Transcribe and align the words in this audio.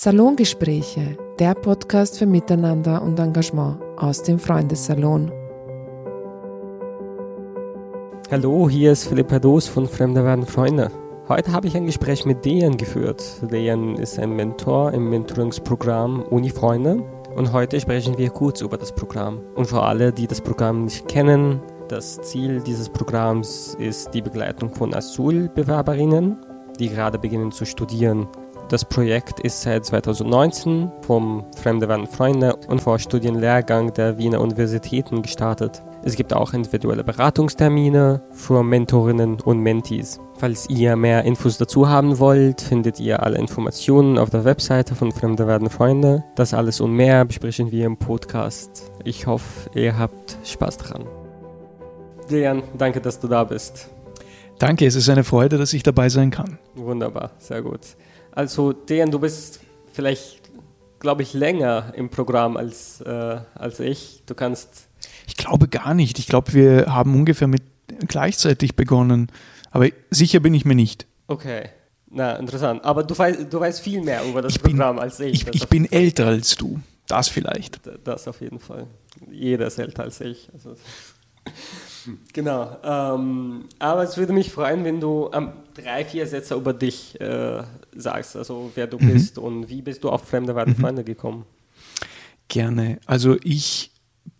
Salongespräche, 0.00 1.18
der 1.40 1.54
Podcast 1.56 2.20
für 2.20 2.26
Miteinander 2.26 3.02
und 3.02 3.18
Engagement 3.18 3.78
aus 3.96 4.22
dem 4.22 4.38
Freundessalon. 4.38 5.32
Hallo, 8.30 8.70
hier 8.70 8.92
ist 8.92 9.08
Philipp 9.08 9.32
Hados 9.32 9.66
von 9.66 9.88
Fremde 9.88 10.24
werden 10.24 10.46
Freunde. 10.46 10.92
Heute 11.28 11.50
habe 11.50 11.66
ich 11.66 11.76
ein 11.76 11.86
Gespräch 11.86 12.24
mit 12.24 12.44
Dejan 12.44 12.76
geführt. 12.76 13.24
Dejan 13.50 13.96
ist 13.96 14.20
ein 14.20 14.36
Mentor 14.36 14.92
im 14.92 15.10
Mentoringsprogramm 15.10 16.22
Uni 16.30 16.50
Freunde 16.50 17.02
und 17.34 17.52
heute 17.52 17.80
sprechen 17.80 18.16
wir 18.18 18.30
kurz 18.30 18.60
über 18.60 18.76
das 18.78 18.94
Programm. 18.94 19.40
Und 19.56 19.66
für 19.66 19.82
alle, 19.82 20.12
die 20.12 20.28
das 20.28 20.40
Programm 20.40 20.84
nicht 20.84 21.08
kennen, 21.08 21.60
das 21.88 22.20
Ziel 22.20 22.60
dieses 22.60 22.88
Programms 22.88 23.74
ist 23.80 24.14
die 24.14 24.22
Begleitung 24.22 24.72
von 24.72 24.94
Asylbewerberinnen, 24.94 26.36
die 26.78 26.88
gerade 26.88 27.18
beginnen 27.18 27.50
zu 27.50 27.64
studieren 27.64 28.28
das 28.68 28.84
Projekt 28.84 29.40
ist 29.40 29.62
seit 29.62 29.86
2019 29.86 30.92
vom 31.00 31.44
Fremde 31.56 31.88
werden 31.88 32.06
Freunde 32.06 32.54
und 32.68 32.82
Vorstudienlehrgang 32.82 33.94
der 33.94 34.18
Wiener 34.18 34.42
Universitäten 34.42 35.22
gestartet. 35.22 35.82
Es 36.04 36.16
gibt 36.16 36.34
auch 36.34 36.52
individuelle 36.52 37.02
Beratungstermine 37.02 38.22
für 38.30 38.62
Mentorinnen 38.62 39.40
und 39.40 39.60
Mentees. 39.60 40.20
Falls 40.36 40.68
ihr 40.68 40.96
mehr 40.96 41.24
Infos 41.24 41.56
dazu 41.56 41.88
haben 41.88 42.18
wollt, 42.18 42.60
findet 42.60 43.00
ihr 43.00 43.22
alle 43.22 43.38
Informationen 43.38 44.18
auf 44.18 44.28
der 44.28 44.44
Webseite 44.44 44.94
von 44.94 45.12
Fremde 45.12 45.46
werden 45.46 45.70
Freunde. 45.70 46.24
Das 46.36 46.52
alles 46.52 46.80
und 46.80 46.92
mehr 46.92 47.24
besprechen 47.24 47.72
wir 47.72 47.86
im 47.86 47.96
Podcast. 47.96 48.92
Ich 49.02 49.26
hoffe, 49.26 49.70
ihr 49.74 49.98
habt 49.98 50.36
Spaß 50.44 50.76
dran. 50.76 51.04
Dejan, 52.30 52.62
danke, 52.76 53.00
dass 53.00 53.18
du 53.18 53.28
da 53.28 53.44
bist. 53.44 53.88
Danke, 54.58 54.86
es 54.86 54.94
ist 54.94 55.08
eine 55.08 55.24
Freude, 55.24 55.56
dass 55.56 55.72
ich 55.72 55.82
dabei 55.82 56.10
sein 56.10 56.30
kann. 56.30 56.58
Wunderbar, 56.74 57.30
sehr 57.38 57.62
gut. 57.62 57.80
Also, 58.38 58.72
Dejan, 58.72 59.10
du 59.10 59.18
bist 59.18 59.58
vielleicht, 59.92 60.38
glaube 61.00 61.22
ich, 61.22 61.34
länger 61.34 61.92
im 61.96 62.08
Programm 62.08 62.56
als, 62.56 63.00
äh, 63.00 63.40
als 63.56 63.80
ich. 63.80 64.22
Du 64.26 64.36
kannst. 64.36 64.86
Ich 65.26 65.36
glaube 65.36 65.66
gar 65.66 65.92
nicht. 65.92 66.20
Ich 66.20 66.28
glaube, 66.28 66.52
wir 66.52 66.86
haben 66.86 67.16
ungefähr 67.16 67.48
mit 67.48 67.64
gleichzeitig 68.06 68.76
begonnen. 68.76 69.26
Aber 69.72 69.88
sicher 70.10 70.38
bin 70.38 70.54
ich 70.54 70.64
mir 70.64 70.76
nicht. 70.76 71.08
Okay. 71.26 71.70
Na, 72.10 72.36
interessant. 72.36 72.84
Aber 72.84 73.02
du 73.02 73.18
weißt, 73.18 73.52
du 73.52 73.58
weißt 73.58 73.80
viel 73.80 74.02
mehr 74.02 74.24
über 74.24 74.40
das 74.40 74.54
ich 74.54 74.62
Programm 74.62 74.94
bin, 74.94 75.02
als 75.02 75.18
ich. 75.18 75.48
Ich, 75.48 75.54
ich 75.54 75.68
bin 75.68 75.90
älter 75.90 76.28
als 76.28 76.54
du. 76.54 76.78
Das 77.08 77.26
vielleicht. 77.26 77.80
Das 78.04 78.28
auf 78.28 78.40
jeden 78.40 78.60
Fall. 78.60 78.86
Jeder 79.32 79.66
ist 79.66 79.80
älter 79.80 80.04
als 80.04 80.20
ich. 80.20 80.48
Also 80.54 80.76
Genau. 82.32 82.76
Ähm, 82.82 83.64
aber 83.78 84.02
es 84.02 84.16
würde 84.16 84.32
mich 84.32 84.50
freuen, 84.50 84.84
wenn 84.84 85.00
du 85.00 85.30
ähm, 85.32 85.52
drei, 85.74 86.04
vier 86.04 86.26
Sätze 86.26 86.54
über 86.54 86.72
dich 86.72 87.20
äh, 87.20 87.62
sagst, 87.94 88.36
also 88.36 88.70
wer 88.74 88.86
du 88.86 88.98
mhm. 88.98 89.12
bist 89.12 89.38
und 89.38 89.68
wie 89.68 89.82
bist 89.82 90.04
du 90.04 90.10
auf 90.10 90.22
fremde 90.22 90.54
mhm. 90.54 90.76
Freunde 90.76 91.04
gekommen? 91.04 91.44
Gerne. 92.48 92.98
Also 93.06 93.36
ich 93.42 93.90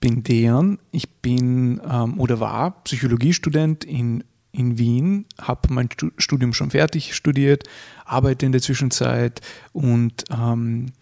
bin 0.00 0.22
Dejan, 0.22 0.78
ich 0.92 1.08
bin 1.08 1.80
ähm, 1.88 2.18
oder 2.20 2.40
war 2.40 2.82
Psychologiestudent 2.84 3.84
in, 3.84 4.24
in 4.52 4.78
Wien, 4.78 5.26
habe 5.40 5.72
mein 5.72 5.88
Studium 6.16 6.52
schon 6.52 6.70
fertig 6.70 7.14
studiert, 7.14 7.64
arbeite 8.04 8.46
in 8.46 8.52
der 8.52 8.62
Zwischenzeit 8.62 9.40
und 9.72 10.24
ähm, 10.30 10.92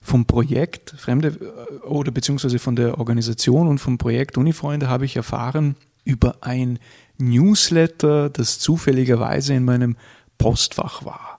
vom 0.00 0.26
Projekt 0.26 0.94
Fremde 0.96 1.28
äh, 1.28 1.86
oder 1.86 2.10
beziehungsweise 2.10 2.58
von 2.58 2.76
der 2.76 2.98
Organisation 2.98 3.68
und 3.68 3.78
vom 3.78 3.98
Projekt 3.98 4.36
Unifreunde 4.36 4.88
habe 4.88 5.04
ich 5.04 5.16
erfahren, 5.16 5.76
über 6.04 6.36
ein 6.40 6.78
Newsletter, 7.18 8.30
das 8.30 8.58
zufälligerweise 8.58 9.54
in 9.54 9.64
meinem 9.64 9.96
Postfach 10.38 11.04
war. 11.04 11.38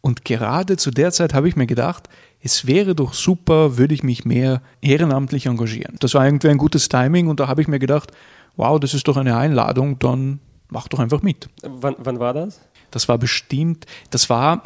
Und 0.00 0.24
gerade 0.24 0.76
zu 0.76 0.90
der 0.90 1.12
Zeit 1.12 1.32
habe 1.32 1.48
ich 1.48 1.56
mir 1.56 1.66
gedacht, 1.66 2.08
es 2.42 2.66
wäre 2.66 2.94
doch 2.94 3.14
super, 3.14 3.78
würde 3.78 3.94
ich 3.94 4.02
mich 4.02 4.24
mehr 4.24 4.60
ehrenamtlich 4.80 5.46
engagieren. 5.46 5.96
Das 6.00 6.14
war 6.14 6.24
irgendwie 6.24 6.48
ein 6.48 6.58
gutes 6.58 6.88
Timing 6.88 7.28
und 7.28 7.38
da 7.38 7.46
habe 7.46 7.62
ich 7.62 7.68
mir 7.68 7.78
gedacht, 7.78 8.10
wow, 8.56 8.78
das 8.80 8.94
ist 8.94 9.06
doch 9.06 9.16
eine 9.16 9.36
Einladung, 9.36 9.98
dann 10.00 10.40
mach 10.68 10.88
doch 10.88 10.98
einfach 10.98 11.22
mit. 11.22 11.48
Wann, 11.62 11.94
wann 11.98 12.18
war 12.18 12.34
das? 12.34 12.60
Das 12.90 13.08
war 13.08 13.16
bestimmt, 13.16 13.86
das 14.10 14.28
war 14.28 14.62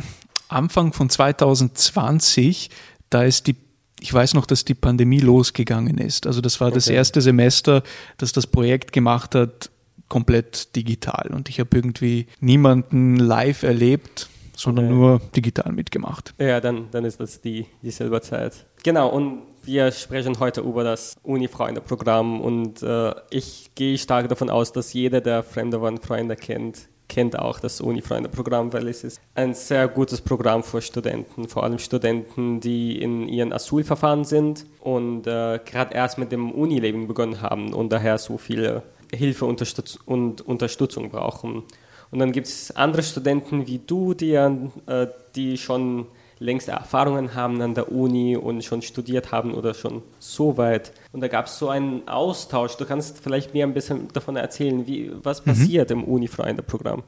Anfang 0.48 0.92
von 0.92 1.10
2020, 1.10 2.70
da 3.10 3.24
ist 3.24 3.46
die 3.46 3.56
ich 4.00 4.12
weiß 4.12 4.34
noch, 4.34 4.46
dass 4.46 4.64
die 4.64 4.74
Pandemie 4.74 5.20
losgegangen 5.20 5.98
ist. 5.98 6.26
Also 6.26 6.40
das 6.40 6.60
war 6.60 6.68
okay. 6.68 6.76
das 6.76 6.88
erste 6.88 7.20
Semester, 7.20 7.82
das 8.18 8.32
das 8.32 8.46
Projekt 8.46 8.92
gemacht 8.92 9.34
hat, 9.34 9.70
komplett 10.08 10.76
digital. 10.76 11.30
Und 11.32 11.48
ich 11.48 11.60
habe 11.60 11.76
irgendwie 11.76 12.26
niemanden 12.40 13.16
live 13.16 13.62
erlebt, 13.62 14.28
sondern 14.54 14.86
okay. 14.86 14.94
nur 14.94 15.20
digital 15.34 15.72
mitgemacht. 15.72 16.34
Ja, 16.38 16.60
dann, 16.60 16.88
dann 16.90 17.04
ist 17.04 17.20
das 17.20 17.40
die, 17.40 17.66
dieselbe 17.82 18.20
Zeit. 18.20 18.66
Genau, 18.82 19.08
und 19.08 19.42
wir 19.64 19.90
sprechen 19.90 20.38
heute 20.38 20.60
über 20.60 20.84
das 20.84 21.14
Uni-Freunde-Programm 21.22 22.40
und 22.40 22.82
äh, 22.82 23.14
ich 23.30 23.72
gehe 23.74 23.98
stark 23.98 24.28
davon 24.28 24.48
aus, 24.48 24.72
dass 24.72 24.92
jeder, 24.92 25.20
der 25.20 25.42
Fremde 25.42 25.80
waren 25.82 25.98
Freunde 25.98 26.36
kennt, 26.36 26.88
kennt 27.08 27.38
auch 27.38 27.60
das 27.60 27.80
Uni-Freunde-Programm, 27.80 28.72
weil 28.72 28.88
es 28.88 29.04
ist 29.04 29.20
ein 29.34 29.54
sehr 29.54 29.88
gutes 29.88 30.20
Programm 30.20 30.62
für 30.62 30.82
Studenten, 30.82 31.48
vor 31.48 31.64
allem 31.64 31.78
Studenten, 31.78 32.60
die 32.60 33.00
in 33.00 33.28
ihren 33.28 33.52
Asylverfahren 33.52 34.24
sind 34.24 34.66
und 34.80 35.26
äh, 35.26 35.60
gerade 35.64 35.94
erst 35.94 36.18
mit 36.18 36.32
dem 36.32 36.50
Unileben 36.50 37.06
begonnen 37.06 37.40
haben 37.42 37.72
und 37.72 37.92
daher 37.92 38.18
so 38.18 38.38
viel 38.38 38.82
Hilfe 39.14 39.46
Unterstütz 39.46 39.98
und 40.04 40.40
Unterstützung 40.42 41.10
brauchen. 41.10 41.62
Und 42.10 42.18
dann 42.18 42.32
gibt 42.32 42.46
es 42.46 42.70
andere 42.74 43.02
Studenten 43.02 43.66
wie 43.66 43.78
du, 43.78 44.14
die, 44.14 44.34
äh, 44.34 44.60
die 45.34 45.58
schon 45.58 46.06
längst 46.38 46.68
Erfahrungen 46.68 47.34
haben 47.34 47.60
an 47.62 47.74
der 47.74 47.90
Uni 47.92 48.36
und 48.36 48.62
schon 48.64 48.82
studiert 48.82 49.32
haben 49.32 49.54
oder 49.54 49.74
schon 49.74 50.02
so 50.18 50.56
weit. 50.56 50.92
Und 51.12 51.20
da 51.20 51.28
gab 51.28 51.46
es 51.46 51.58
so 51.58 51.68
einen 51.68 52.06
Austausch. 52.08 52.76
Du 52.76 52.84
kannst 52.84 53.18
vielleicht 53.18 53.54
mir 53.54 53.64
ein 53.64 53.74
bisschen 53.74 54.08
davon 54.12 54.36
erzählen, 54.36 54.86
wie, 54.86 55.10
was 55.22 55.44
mhm. 55.44 55.50
passiert 55.50 55.90
im 55.90 56.04
Uni-Freunde-Programm. 56.04 57.02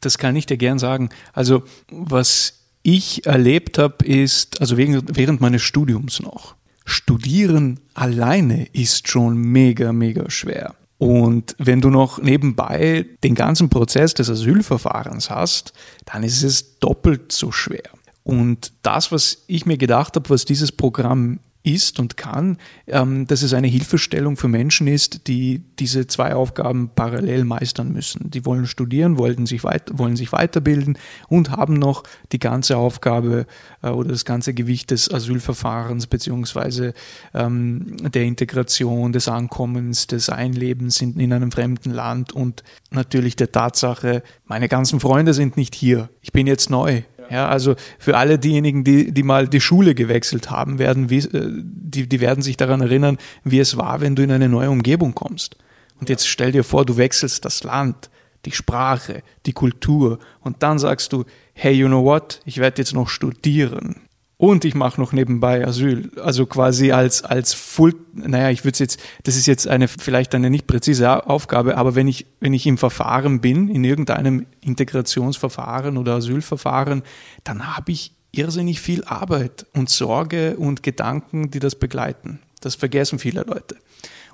Das 0.00 0.18
kann 0.18 0.34
ich 0.36 0.46
dir 0.46 0.56
gern 0.56 0.78
sagen. 0.78 1.10
Also, 1.32 1.62
was 1.90 2.60
ich 2.82 3.26
erlebt 3.26 3.78
habe, 3.78 4.04
ist, 4.04 4.60
also 4.60 4.76
während, 4.76 5.16
während 5.16 5.40
meines 5.40 5.62
Studiums 5.62 6.20
noch, 6.20 6.54
studieren 6.84 7.78
alleine 7.94 8.66
ist 8.72 9.08
schon 9.08 9.36
mega, 9.36 9.92
mega 9.92 10.28
schwer. 10.30 10.74
Und 10.98 11.54
wenn 11.58 11.80
du 11.80 11.88
noch 11.88 12.20
nebenbei 12.20 13.06
den 13.24 13.34
ganzen 13.34 13.70
Prozess 13.70 14.12
des 14.12 14.28
Asylverfahrens 14.28 15.30
hast, 15.30 15.72
dann 16.04 16.22
ist 16.22 16.42
es 16.42 16.78
doppelt 16.78 17.32
so 17.32 17.52
schwer. 17.52 17.90
Und 18.22 18.72
das, 18.82 19.12
was 19.12 19.44
ich 19.46 19.66
mir 19.66 19.78
gedacht 19.78 20.16
habe, 20.16 20.30
was 20.30 20.44
dieses 20.44 20.72
Programm 20.72 21.40
ist 21.62 22.00
und 22.00 22.16
kann, 22.16 22.56
ähm, 22.86 23.26
dass 23.26 23.42
es 23.42 23.52
eine 23.52 23.66
Hilfestellung 23.66 24.36
für 24.36 24.48
Menschen 24.48 24.86
ist, 24.86 25.26
die 25.26 25.62
diese 25.78 26.06
zwei 26.06 26.34
Aufgaben 26.34 26.90
parallel 26.94 27.44
meistern 27.44 27.92
müssen. 27.92 28.30
Die 28.30 28.46
wollen 28.46 28.66
studieren, 28.66 29.18
wollen 29.18 29.44
sich, 29.44 29.62
weit, 29.62 29.90
wollen 29.92 30.16
sich 30.16 30.32
weiterbilden 30.32 30.96
und 31.28 31.50
haben 31.50 31.74
noch 31.74 32.04
die 32.32 32.38
ganze 32.38 32.78
Aufgabe 32.78 33.46
äh, 33.82 33.90
oder 33.90 34.10
das 34.10 34.24
ganze 34.24 34.54
Gewicht 34.54 34.90
des 34.90 35.12
Asylverfahrens 35.12 36.06
beziehungsweise 36.06 36.94
ähm, 37.34 37.96
der 38.10 38.24
Integration, 38.24 39.12
des 39.12 39.28
Ankommens, 39.28 40.06
des 40.06 40.30
Einlebens 40.30 41.02
in, 41.02 41.18
in 41.20 41.32
einem 41.32 41.52
fremden 41.52 41.90
Land 41.90 42.32
und 42.32 42.62
natürlich 42.90 43.36
der 43.36 43.52
Tatsache, 43.52 44.22
meine 44.46 44.68
ganzen 44.68 44.98
Freunde 44.98 45.34
sind 45.34 45.58
nicht 45.58 45.74
hier. 45.74 46.08
Ich 46.22 46.32
bin 46.32 46.46
jetzt 46.46 46.70
neu. 46.70 47.02
Ja, 47.30 47.48
also 47.48 47.76
für 47.98 48.16
alle 48.16 48.38
diejenigen, 48.38 48.82
die, 48.82 49.12
die 49.12 49.22
mal 49.22 49.46
die 49.46 49.60
Schule 49.60 49.94
gewechselt 49.94 50.50
haben, 50.50 50.78
werden, 50.78 51.10
wie, 51.10 51.18
äh, 51.18 51.62
die, 51.62 52.08
die 52.08 52.20
werden 52.20 52.42
sich 52.42 52.56
daran 52.56 52.80
erinnern, 52.80 53.18
wie 53.44 53.60
es 53.60 53.76
war, 53.76 54.00
wenn 54.00 54.16
du 54.16 54.22
in 54.22 54.32
eine 54.32 54.48
neue 54.48 54.70
Umgebung 54.70 55.14
kommst. 55.14 55.56
Und 56.00 56.08
jetzt 56.08 56.26
stell 56.26 56.50
dir 56.50 56.64
vor, 56.64 56.84
du 56.84 56.96
wechselst 56.96 57.44
das 57.44 57.62
Land, 57.62 58.10
die 58.46 58.52
Sprache, 58.52 59.22
die 59.46 59.52
Kultur 59.52 60.18
und 60.40 60.62
dann 60.62 60.78
sagst 60.78 61.12
du, 61.12 61.24
hey, 61.52 61.72
you 61.72 61.86
know 61.86 62.04
what, 62.04 62.40
ich 62.44 62.58
werde 62.58 62.82
jetzt 62.82 62.94
noch 62.94 63.08
studieren 63.08 63.96
und 64.40 64.64
ich 64.64 64.74
mache 64.74 64.98
noch 64.98 65.12
nebenbei 65.12 65.66
Asyl. 65.66 66.12
Also 66.16 66.46
quasi 66.46 66.92
als, 66.92 67.22
als 67.22 67.52
Full, 67.52 67.94
naja, 68.14 68.48
ich 68.48 68.64
würde 68.64 68.78
jetzt, 68.78 68.98
das 69.24 69.36
ist 69.36 69.44
jetzt 69.44 69.68
eine, 69.68 69.86
vielleicht 69.86 70.34
eine 70.34 70.48
nicht 70.48 70.66
präzise 70.66 71.26
Aufgabe, 71.28 71.76
aber 71.76 71.94
wenn 71.94 72.08
ich, 72.08 72.24
wenn 72.40 72.54
ich 72.54 72.66
im 72.66 72.78
Verfahren 72.78 73.42
bin, 73.42 73.68
in 73.68 73.84
irgendeinem 73.84 74.46
Integrationsverfahren 74.62 75.98
oder 75.98 76.14
Asylverfahren, 76.14 77.02
dann 77.44 77.76
habe 77.76 77.92
ich 77.92 78.14
irrsinnig 78.32 78.80
viel 78.80 79.04
Arbeit 79.04 79.66
und 79.74 79.90
Sorge 79.90 80.56
und 80.56 80.82
Gedanken, 80.82 81.50
die 81.50 81.58
das 81.58 81.74
begleiten. 81.74 82.40
Das 82.62 82.76
vergessen 82.76 83.18
viele 83.18 83.42
Leute. 83.42 83.76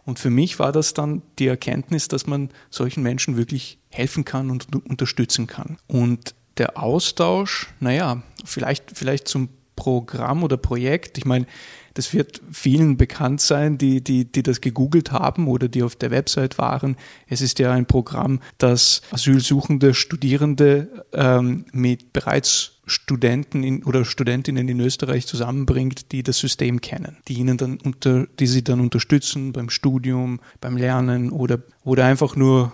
Und 0.05 0.21
für 0.21 0.31
mich 0.31 0.61
war 0.61 0.71
das 0.71 0.95
dann 0.95 1.23
die 1.41 1.49
Erkenntnis, 1.49 2.07
dass 2.07 2.29
man 2.29 2.51
solchen 2.71 3.03
Menschen 3.03 3.37
wirklich 3.37 3.81
helfen 3.89 4.25
kann 4.25 4.51
und 4.51 4.69
unterstützen 4.89 5.49
kann. 5.49 5.79
Und 5.89 6.37
der 6.59 6.81
Austausch, 6.81 7.67
naja, 7.81 8.23
vielleicht, 8.45 8.97
vielleicht 8.97 9.27
zum 9.27 9.49
Programm 9.77 10.43
oder 10.43 10.57
Projekt. 10.57 11.19
Ich 11.19 11.25
meine, 11.25 11.47
das 11.95 12.13
wird 12.13 12.43
vielen 12.51 12.97
bekannt 12.97 13.41
sein, 13.41 13.79
die, 13.79 14.03
die, 14.05 14.31
die 14.31 14.43
das 14.43 14.61
gegoogelt 14.61 15.13
haben 15.13 15.49
oder 15.49 15.69
die 15.69 15.83
auf 15.83 15.97
der 15.97 16.11
Website 16.11 16.59
waren. 16.59 16.97
Es 17.27 17.41
ist 17.41 17.59
ja 17.59 17.73
ein 17.73 17.87
Programm, 17.87 18.41
das 18.59 19.01
asylsuchende 19.13 19.95
Studierende 19.95 21.05
ähm, 21.15 21.65
mit 21.73 22.13
bereits 22.13 22.73
Studenten 22.87 23.65
in, 23.65 23.83
oder 23.85 24.05
Studentinnen 24.05 24.69
in 24.69 24.79
Österreich 24.81 25.27
zusammenbringt, 25.27 26.13
die 26.13 26.23
das 26.23 26.39
System 26.39 26.81
kennen, 26.81 27.17
die 27.29 27.35
ihnen 27.35 27.57
dann 27.57 27.79
unter, 27.83 28.27
die 28.39 28.47
sie 28.47 28.63
dann 28.63 28.81
unterstützen 28.81 29.53
beim 29.53 29.71
Studium, 29.71 30.41
beim 30.61 30.77
Lernen 30.77 31.31
oder, 31.31 31.59
oder 31.83 32.05
einfach 32.05 32.37
nur, 32.37 32.73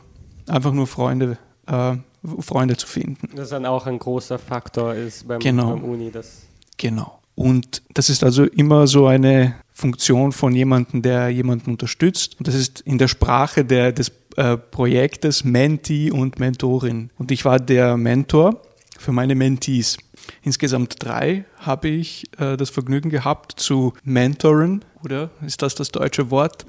einfach 0.48 0.72
nur 0.72 0.86
Freunde, 0.86 1.38
äh, 1.66 1.96
Freunde 2.40 2.76
zu 2.76 2.86
finden. 2.86 3.30
Das 3.36 3.50
dann 3.50 3.66
auch 3.66 3.86
ein 3.86 3.98
großer 3.98 4.38
Faktor 4.38 4.94
ist 4.94 5.28
beim, 5.28 5.38
Genau. 5.40 5.70
beim 5.70 5.84
Uni. 5.84 6.10
Das 6.10 6.42
Genau. 6.76 7.18
Und 7.34 7.82
das 7.94 8.10
ist 8.10 8.24
also 8.24 8.44
immer 8.44 8.86
so 8.86 9.06
eine 9.06 9.54
Funktion 9.72 10.32
von 10.32 10.54
jemandem, 10.54 11.02
der 11.02 11.30
jemanden 11.30 11.70
unterstützt. 11.70 12.36
Und 12.38 12.46
das 12.46 12.54
ist 12.54 12.80
in 12.82 12.98
der 12.98 13.08
Sprache 13.08 13.64
der, 13.64 13.92
des 13.92 14.12
äh, 14.36 14.56
Projektes 14.56 15.44
Mentee 15.44 16.10
und 16.10 16.38
Mentorin. 16.38 17.10
Und 17.18 17.30
ich 17.30 17.44
war 17.44 17.58
der 17.58 17.96
Mentor 17.96 18.62
für 18.98 19.12
meine 19.12 19.34
Mentees. 19.34 19.98
Insgesamt 20.44 20.96
drei 20.98 21.44
habe 21.58 21.88
ich 21.88 22.24
äh, 22.38 22.56
das 22.56 22.70
Vergnügen 22.70 23.10
gehabt 23.10 23.60
zu 23.60 23.94
mentoren, 24.02 24.84
oder 25.04 25.30
ist 25.44 25.62
das 25.62 25.74
das 25.74 25.90
deutsche 25.90 26.30
Wort? 26.30 26.64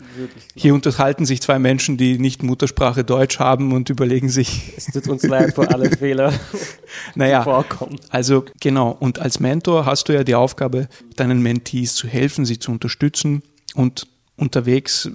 Hier 0.55 0.73
unterhalten 0.73 1.25
sich 1.25 1.41
zwei 1.41 1.59
Menschen, 1.59 1.97
die 1.97 2.17
nicht 2.17 2.41
Muttersprache 2.41 3.03
Deutsch 3.03 3.39
haben 3.39 3.73
und 3.73 3.89
überlegen 3.89 4.29
sich, 4.29 4.73
Es 4.77 4.85
tut 4.85 5.07
uns 5.07 5.23
leid 5.23 5.55
für 5.55 5.69
alle 5.69 5.89
Fehler, 5.89 6.31
die 7.15 7.19
naja, 7.19 7.43
vorkommen. 7.43 7.99
also 8.09 8.45
genau, 8.59 8.95
und 8.99 9.19
als 9.19 9.39
Mentor 9.39 9.85
hast 9.85 10.09
du 10.09 10.13
ja 10.13 10.23
die 10.23 10.35
Aufgabe, 10.35 10.87
deinen 11.15 11.41
Mentees 11.41 11.95
zu 11.95 12.07
helfen, 12.07 12.45
sie 12.45 12.59
zu 12.59 12.71
unterstützen 12.71 13.43
und 13.75 14.07
unterwegs 14.35 15.09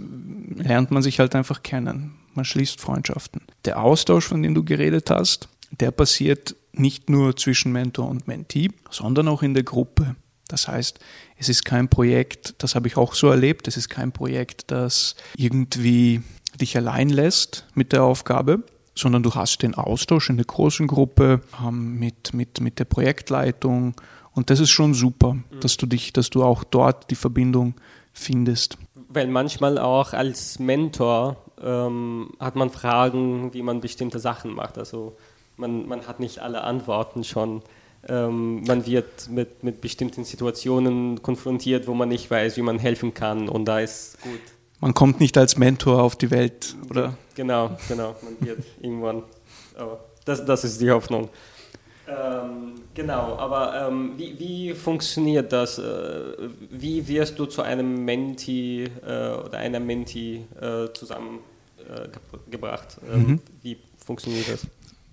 lernt 0.57 0.91
man 0.91 1.03
sich 1.03 1.21
halt 1.21 1.35
einfach 1.35 1.63
kennen. 1.63 2.15
Man 2.35 2.45
schließt 2.45 2.81
Freundschaften. 2.81 3.43
Der 3.65 3.83
Austausch, 3.83 4.27
von 4.27 4.43
dem 4.43 4.55
du 4.55 4.65
geredet 4.65 5.11
hast, 5.11 5.49
der 5.73 5.91
passiert 5.91 6.55
nicht 6.79 7.11
nur 7.11 7.37
zwischen 7.37 7.73
Mentor 7.73 8.09
und 8.09 8.29
Mentee, 8.29 8.71
sondern 8.91 9.29
auch 9.29 9.43
in 9.43 9.55
der 9.55 9.63
Gruppe. 9.65 10.17
Das 10.49 10.67
heißt, 10.67 10.99
es 11.37 11.49
ist 11.49 11.65
kein 11.65 11.89
Projekt, 11.89 12.55
das 12.63 12.75
habe 12.75 12.89
ich 12.89 12.97
auch 12.97 13.15
so 13.15 13.29
erlebt, 13.29 13.69
es 13.69 13.77
ist 13.77 13.89
kein 13.89 14.13
Projekt, 14.13 14.71
das 14.71 15.15
irgendwie 15.37 16.23
dich 16.59 16.77
allein 16.77 17.11
lässt 17.11 17.67
mit 17.75 17.93
der 17.93 18.03
Aufgabe, 18.03 18.65
sondern 18.95 19.23
du 19.23 19.35
hast 19.35 19.63
den 19.63 19.75
Austausch 19.75 20.31
in 20.31 20.37
der 20.39 20.47
großen 20.47 20.87
Gruppe 20.87 21.43
ähm, 21.63 21.99
mit, 21.99 22.33
mit, 22.33 22.61
mit 22.61 22.79
der 22.79 22.87
Projektleitung 22.87 23.95
und 24.39 24.51
das 24.51 24.61
ist 24.61 24.71
schon 24.71 24.95
super, 24.95 25.37
dass 25.61 25.77
du 25.77 25.87
dich, 25.87 26.13
dass 26.13 26.31
du 26.31 26.45
auch 26.45 26.63
dort 26.63 27.11
die 27.11 27.17
Verbindung 27.17 27.75
findest. 28.13 28.79
Weil 29.09 29.27
manchmal 29.27 29.79
auch 29.79 30.13
als 30.13 30.61
Mentor 30.61 31.37
ähm, 31.61 32.31
hat 32.39 32.55
man 32.55 32.71
Fragen, 32.71 33.53
wie 33.53 33.63
man 33.63 33.81
bestimmte 33.81 34.21
Sachen 34.21 34.55
macht. 34.55 34.79
Also 34.79 35.17
man, 35.59 35.87
man 35.87 36.07
hat 36.07 36.21
nicht 36.21 36.39
alle 36.39 36.63
Antworten 36.63 37.25
schon. 37.25 37.63
Ähm, 38.09 38.63
man 38.63 38.87
wird 38.87 39.29
mit, 39.29 39.65
mit 39.65 39.81
bestimmten 39.81 40.25
Situationen 40.25 41.21
konfrontiert, 41.23 41.87
wo 41.87 41.95
man 41.95 42.09
nicht 42.09 42.31
weiß, 42.31 42.57
wie 42.57 42.63
man 42.63 42.79
helfen 42.79 43.13
kann. 43.13 43.49
Und 43.49 43.67
da 43.67 43.81
ist 43.81 44.21
gut. 44.23 44.41
Man 44.81 44.95
kommt 44.95 45.21
nicht 45.21 45.37
als 45.37 45.57
Mentor 45.57 46.03
auf 46.03 46.15
die 46.15 46.31
Welt, 46.31 46.77
oder? 46.89 47.19
Genau, 47.35 47.77
genau. 47.89 48.15
Man 48.23 48.37
wird 48.41 48.61
irgendwann. 48.81 49.25
Aber 49.77 50.05
das, 50.25 50.45
das 50.45 50.65
ist 50.65 50.81
die 50.81 50.91
Hoffnung. 50.91 51.29
Ähm, 52.09 52.75
genau, 52.95 53.37
aber 53.37 53.89
ähm, 53.89 54.13
wie, 54.17 54.39
wie 54.39 54.73
funktioniert 54.73 55.53
das? 55.53 55.79
Äh, 55.79 56.49
wie 56.71 57.07
wirst 57.07 57.39
du 57.39 57.47
zu 57.47 57.61
einem 57.61 58.05
Menti 58.05 58.85
äh, 58.85 59.35
oder 59.35 59.59
einer 59.59 59.81
Menti 59.81 60.47
äh, 60.59 60.91
zusammengebracht? 60.95 62.97
Ähm, 63.13 63.41
Wie 63.63 63.77
funktioniert 63.99 64.49
das? 64.49 64.67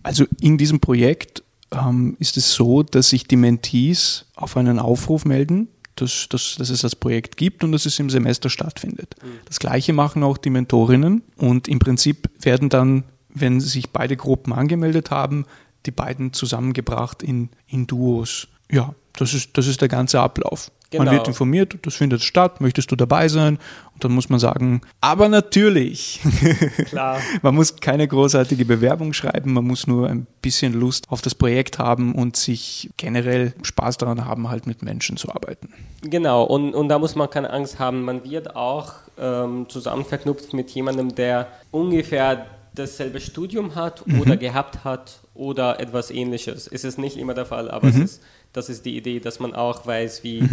Also 0.05 0.25
in 0.39 0.59
diesem 0.59 0.79
Projekt 0.79 1.41
ähm, 1.71 2.15
ist 2.19 2.37
es 2.37 2.53
so, 2.53 2.83
dass 2.83 3.09
sich 3.09 3.27
die 3.27 3.37
Mentees 3.37 4.27
auf 4.35 4.55
einen 4.55 4.77
Aufruf 4.77 5.25
melden, 5.25 5.67
dass, 5.95 6.27
dass, 6.29 6.57
dass 6.59 6.69
es 6.69 6.81
das 6.81 6.95
Projekt 6.95 7.37
gibt 7.37 7.63
und 7.63 7.71
dass 7.71 7.87
es 7.87 7.97
im 7.97 8.11
Semester 8.11 8.51
stattfindet. 8.51 9.15
Das 9.45 9.57
gleiche 9.57 9.93
machen 9.93 10.21
auch 10.21 10.37
die 10.37 10.51
Mentorinnen 10.51 11.23
und 11.37 11.67
im 11.67 11.79
Prinzip 11.79 12.29
werden 12.39 12.69
dann, 12.69 13.03
wenn 13.29 13.59
sich 13.59 13.89
beide 13.89 14.15
Gruppen 14.15 14.53
angemeldet 14.53 15.09
haben, 15.09 15.45
die 15.87 15.91
beiden 15.91 16.33
zusammengebracht 16.33 17.23
in, 17.23 17.49
in 17.65 17.87
Duos. 17.87 18.47
Ja, 18.71 18.93
das 19.13 19.33
ist, 19.33 19.57
das 19.57 19.65
ist 19.65 19.81
der 19.81 19.87
ganze 19.87 20.19
Ablauf. 20.19 20.69
Man 20.97 21.07
Genau. 21.07 21.17
wird 21.17 21.27
informiert, 21.27 21.77
das 21.83 21.95
findet 21.95 22.21
statt, 22.21 22.61
möchtest 22.61 22.91
du 22.91 22.95
dabei 22.95 23.27
sein? 23.27 23.57
Und 23.93 24.03
dann 24.03 24.11
muss 24.11 24.29
man 24.29 24.39
sagen, 24.39 24.81
aber 25.01 25.29
natürlich. 25.29 26.19
Klar. 26.89 27.19
Man 27.41 27.55
muss 27.55 27.77
keine 27.77 28.07
großartige 28.07 28.65
Bewerbung 28.65 29.13
schreiben, 29.13 29.53
man 29.53 29.65
muss 29.65 29.87
nur 29.87 30.09
ein 30.09 30.27
bisschen 30.41 30.73
Lust 30.73 31.05
auf 31.09 31.21
das 31.21 31.33
Projekt 31.35 31.79
haben 31.79 32.13
und 32.13 32.35
sich 32.35 32.89
generell 32.97 33.53
Spaß 33.61 33.97
daran 33.97 34.25
haben, 34.25 34.49
halt 34.49 34.67
mit 34.67 34.81
Menschen 34.81 35.17
zu 35.17 35.29
arbeiten. 35.29 35.69
Genau, 36.01 36.43
und, 36.43 36.73
und 36.73 36.89
da 36.89 36.99
muss 36.99 37.15
man 37.15 37.29
keine 37.29 37.51
Angst 37.51 37.79
haben. 37.79 38.01
Man 38.03 38.23
wird 38.23 38.55
auch 38.55 38.93
ähm, 39.17 39.65
zusammen 39.69 40.03
verknüpft 40.05 40.53
mit 40.53 40.69
jemandem, 40.71 41.15
der 41.15 41.47
ungefähr 41.71 42.47
dasselbe 42.73 43.21
Studium 43.21 43.75
hat 43.75 44.03
oder 44.19 44.35
gehabt 44.35 44.83
hat 44.83 45.19
oder 45.33 45.79
etwas 45.79 46.11
ähnliches. 46.11 46.67
Es 46.69 46.83
ist 46.83 46.97
nicht 46.99 47.15
immer 47.15 47.33
der 47.33 47.45
Fall, 47.45 47.71
aber 47.71 47.87
es 47.87 47.95
ist, 47.95 48.23
das 48.51 48.67
ist 48.67 48.85
die 48.85 48.97
Idee, 48.97 49.21
dass 49.21 49.39
man 49.39 49.55
auch 49.55 49.85
weiß, 49.87 50.23
wie, 50.25 50.43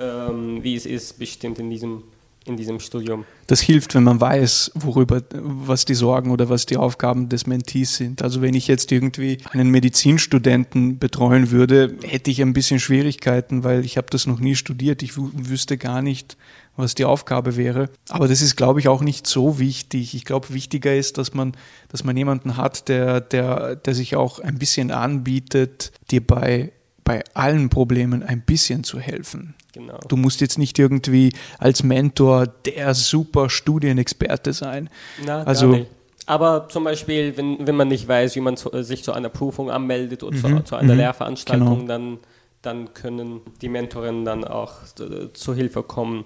ähm, 0.00 0.62
wie 0.62 0.74
es 0.74 0.86
ist, 0.86 1.18
bestimmt 1.18 1.58
in 1.58 1.70
diesem, 1.70 2.02
in 2.46 2.56
diesem 2.56 2.80
Studium. 2.80 3.24
Das 3.46 3.60
hilft, 3.60 3.94
wenn 3.94 4.04
man 4.04 4.20
weiß, 4.20 4.72
worüber, 4.74 5.22
was 5.32 5.84
die 5.84 5.94
Sorgen 5.94 6.30
oder 6.30 6.48
was 6.48 6.64
die 6.66 6.76
Aufgaben 6.78 7.28
des 7.28 7.46
Mentees 7.46 7.96
sind. 7.96 8.22
Also 8.22 8.40
wenn 8.40 8.54
ich 8.54 8.66
jetzt 8.66 8.90
irgendwie 8.92 9.38
einen 9.52 9.70
Medizinstudenten 9.70 10.98
betreuen 10.98 11.50
würde, 11.50 11.96
hätte 12.02 12.30
ich 12.30 12.40
ein 12.40 12.52
bisschen 12.52 12.80
Schwierigkeiten, 12.80 13.62
weil 13.62 13.84
ich 13.84 13.96
habe 13.98 14.06
das 14.10 14.26
noch 14.26 14.40
nie 14.40 14.56
studiert. 14.56 15.02
Ich 15.02 15.12
wü- 15.12 15.30
wüsste 15.34 15.76
gar 15.76 16.00
nicht, 16.00 16.36
was 16.76 16.94
die 16.94 17.04
Aufgabe 17.04 17.56
wäre. 17.56 17.90
Aber 18.08 18.26
das 18.26 18.40
ist, 18.40 18.56
glaube 18.56 18.80
ich, 18.80 18.88
auch 18.88 19.02
nicht 19.02 19.26
so 19.26 19.58
wichtig. 19.58 20.14
Ich 20.14 20.24
glaube, 20.24 20.54
wichtiger 20.54 20.96
ist, 20.96 21.18
dass 21.18 21.34
man, 21.34 21.52
dass 21.88 22.04
man 22.04 22.16
jemanden 22.16 22.56
hat, 22.56 22.88
der, 22.88 23.20
der, 23.20 23.76
der 23.76 23.94
sich 23.94 24.16
auch 24.16 24.38
ein 24.38 24.58
bisschen 24.58 24.90
anbietet, 24.92 25.92
dir 26.10 26.26
bei, 26.26 26.72
bei 27.04 27.22
allen 27.34 27.68
Problemen 27.68 28.22
ein 28.22 28.40
bisschen 28.40 28.82
zu 28.82 28.98
helfen. 28.98 29.54
Genau. 29.72 29.98
Du 30.08 30.16
musst 30.16 30.40
jetzt 30.40 30.58
nicht 30.58 30.78
irgendwie 30.78 31.32
als 31.58 31.82
Mentor 31.82 32.46
der 32.46 32.94
super 32.94 33.48
Studienexperte 33.50 34.52
sein. 34.52 34.90
Na, 35.24 35.42
Also-. 35.44 35.86
Aber 36.26 36.68
zum 36.68 36.84
Beispiel, 36.84 37.36
wenn, 37.36 37.66
wenn 37.66 37.74
man 37.74 37.88
nicht 37.88 38.06
weiß, 38.06 38.36
wie 38.36 38.40
man 38.40 38.56
zu, 38.56 38.72
äh, 38.72 38.84
sich 38.84 39.02
zu 39.02 39.12
einer 39.12 39.28
Prüfung 39.30 39.70
anmeldet 39.70 40.22
oder 40.22 40.36
zu, 40.36 40.60
zu 40.60 40.76
einer 40.76 40.92
mhm, 40.92 41.00
Lehrveranstaltung, 41.00 41.80
genau. 41.80 41.88
dann, 41.88 42.18
dann 42.62 42.94
können 42.94 43.40
die 43.62 43.68
Mentorinnen 43.68 44.24
dann 44.24 44.44
auch 44.44 44.74
äh, 45.00 45.32
zu 45.32 45.54
Hilfe 45.54 45.82
kommen. 45.82 46.24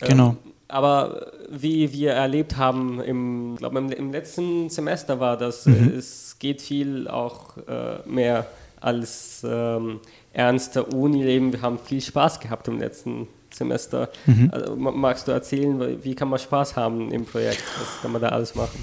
Ähm, 0.00 0.08
Genau. 0.08 0.36
aber 0.68 1.30
wie 1.48 1.92
wir 1.92 2.12
erlebt 2.12 2.56
haben, 2.56 3.00
im, 3.00 3.54
glaub, 3.56 3.76
im, 3.76 3.92
im 3.92 4.10
letzten 4.10 4.68
Semester 4.68 5.20
war 5.20 5.36
das, 5.36 5.66
Mhm. 5.66 5.92
es 5.96 6.36
geht 6.40 6.60
viel 6.60 7.06
auch 7.06 7.56
äh, 7.68 7.98
mehr 8.08 8.46
als 8.86 9.44
ähm, 9.48 10.00
ernste 10.32 10.84
Unileben. 10.84 11.52
Wir 11.52 11.60
haben 11.62 11.78
viel 11.78 12.00
Spaß 12.00 12.40
gehabt 12.40 12.68
im 12.68 12.78
letzten 12.78 13.26
Semester. 13.52 14.08
Mhm. 14.26 14.50
Also, 14.52 14.76
ma- 14.76 14.90
magst 14.92 15.26
du 15.28 15.32
erzählen, 15.32 15.98
wie- 16.02 16.14
kann 16.14 16.28
man 16.28 16.38
Spaß 16.38 16.76
haben 16.76 17.10
im 17.10 17.24
Projekt? 17.24 17.62
Was 17.80 18.02
kann 18.02 18.12
man 18.12 18.22
da 18.22 18.28
alles 18.28 18.54
machen? 18.54 18.78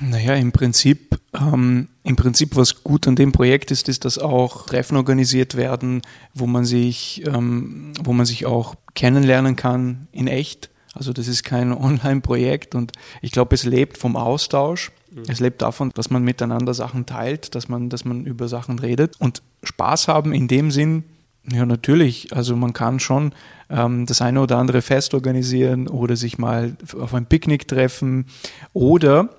Naja, 0.00 0.34
im 0.34 0.52
Prinzip, 0.52 1.18
ähm, 1.34 1.88
im 2.04 2.14
Prinzip, 2.14 2.54
was 2.54 2.84
gut 2.84 3.08
an 3.08 3.16
dem 3.16 3.32
Projekt 3.32 3.72
ist, 3.72 3.88
ist, 3.88 4.04
dass 4.04 4.16
auch 4.18 4.66
Treffen 4.66 4.96
organisiert 4.96 5.56
werden, 5.56 6.02
wo 6.34 6.46
man 6.46 6.64
sich, 6.64 7.24
ähm, 7.26 7.92
wo 8.04 8.12
man 8.12 8.24
sich 8.24 8.46
auch 8.46 8.76
kennenlernen 8.94 9.56
kann 9.56 10.06
in 10.12 10.28
echt. 10.28 10.70
Also 10.94 11.12
das 11.12 11.26
ist 11.26 11.42
kein 11.42 11.72
Online-Projekt 12.12 12.74
und 12.76 12.92
ich 13.22 13.32
glaube, 13.32 13.54
es 13.56 13.64
lebt 13.64 13.98
vom 13.98 14.14
Austausch. 14.16 14.92
Es 15.26 15.40
lebt 15.40 15.62
davon, 15.62 15.90
dass 15.94 16.10
man 16.10 16.22
miteinander 16.22 16.74
Sachen 16.74 17.06
teilt, 17.06 17.54
dass 17.54 17.68
man, 17.68 17.88
dass 17.88 18.04
man 18.04 18.24
über 18.26 18.46
Sachen 18.46 18.78
redet 18.78 19.16
und 19.18 19.42
Spaß 19.62 20.08
haben 20.08 20.32
in 20.32 20.48
dem 20.48 20.70
Sinn, 20.70 21.04
ja, 21.50 21.64
natürlich. 21.64 22.34
Also 22.34 22.56
man 22.56 22.72
kann 22.72 23.00
schon 23.00 23.32
ähm, 23.70 24.06
das 24.06 24.20
eine 24.20 24.40
oder 24.40 24.58
andere 24.58 24.82
Fest 24.82 25.14
organisieren 25.14 25.88
oder 25.88 26.16
sich 26.16 26.38
mal 26.38 26.76
auf 26.98 27.14
ein 27.14 27.26
Picknick 27.26 27.66
treffen 27.66 28.26
oder 28.72 29.30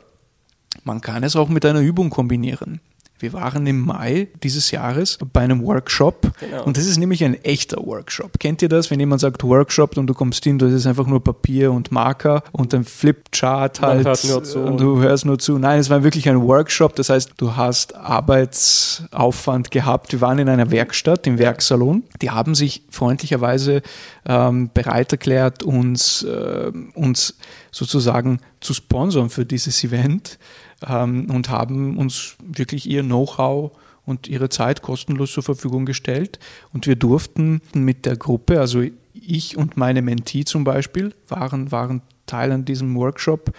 man 0.83 1.01
kann 1.01 1.23
es 1.23 1.35
auch 1.35 1.49
mit 1.49 1.65
einer 1.65 1.81
Übung 1.81 2.09
kombinieren. 2.09 2.79
Wir 3.19 3.33
waren 3.33 3.67
im 3.67 3.81
Mai 3.85 4.27
dieses 4.43 4.71
Jahres 4.71 5.17
bei 5.33 5.41
einem 5.41 5.63
Workshop 5.63 6.31
Genau. 6.39 6.63
und 6.63 6.77
das 6.77 6.85
ist 6.85 6.97
nämlich 6.97 7.23
ein 7.23 7.33
echter 7.43 7.85
Workshop. 7.85 8.39
Kennt 8.39 8.61
ihr 8.61 8.69
das, 8.69 8.89
wenn 8.89 8.99
jemand 8.99 9.21
sagt 9.21 9.43
Workshop 9.43 9.97
und 9.97 10.07
du 10.07 10.13
kommst 10.13 10.43
hin, 10.43 10.57
das 10.57 10.71
ist 10.71 10.87
einfach 10.87 11.05
nur 11.05 11.23
Papier 11.23 11.71
und 11.71 11.91
Marker 11.91 12.43
und 12.53 12.73
ein 12.73 12.85
Flipchart 12.85 13.81
halt 13.81 14.07
und 14.55 14.79
du 14.79 15.01
hörst 15.01 15.25
nur 15.25 15.37
zu. 15.37 15.57
Nein, 15.57 15.79
es 15.79 15.89
war 15.89 16.03
wirklich 16.03 16.29
ein 16.29 16.41
Workshop, 16.41 16.95
das 16.95 17.09
heißt, 17.09 17.33
du 17.37 17.55
hast 17.55 17.95
Arbeitsaufwand 17.95 19.71
gehabt. 19.71 20.11
Wir 20.11 20.21
waren 20.21 20.39
in 20.39 20.49
einer 20.49 20.71
Werkstatt, 20.71 21.27
im 21.27 21.37
Werksalon. 21.37 22.03
Die 22.21 22.29
haben 22.31 22.55
sich 22.55 22.83
freundlicherweise 22.89 23.81
ähm, 24.25 24.69
bereit 24.73 25.11
erklärt, 25.11 25.63
uns, 25.63 26.23
äh, 26.23 26.71
uns 26.93 27.35
sozusagen 27.71 28.39
zu 28.61 28.73
sponsern 28.73 29.29
für 29.29 29.45
dieses 29.45 29.83
Event 29.83 30.39
ähm, 30.87 31.29
und 31.29 31.49
haben 31.49 31.97
uns 31.97 32.35
wirklich 32.43 32.89
ihr 32.89 33.03
Know-how 33.03 33.71
und 34.05 34.27
ihre 34.27 34.49
Zeit 34.49 34.81
kostenlos 34.81 35.33
zur 35.33 35.43
Verfügung 35.43 35.85
gestellt. 35.85 36.39
Und 36.73 36.87
wir 36.87 36.95
durften 36.95 37.61
mit 37.73 38.05
der 38.05 38.17
Gruppe, 38.17 38.59
also 38.59 38.83
ich 39.13 39.57
und 39.57 39.77
meine 39.77 40.01
Mentee 40.01 40.45
zum 40.45 40.63
Beispiel, 40.63 41.13
waren, 41.27 41.71
waren 41.71 42.01
Teil 42.25 42.51
an 42.51 42.63
diesem 42.63 42.95
Workshop 42.95 43.51